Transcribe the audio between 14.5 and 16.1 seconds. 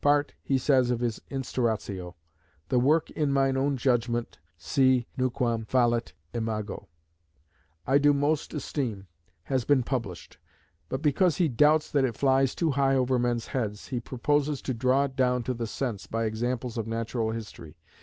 "to draw it down to the sense"